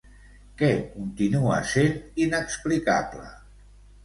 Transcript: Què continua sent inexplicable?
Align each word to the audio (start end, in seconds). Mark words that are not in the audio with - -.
Què 0.61 0.69
continua 0.93 1.57
sent 1.73 1.93
inexplicable? 2.27 3.29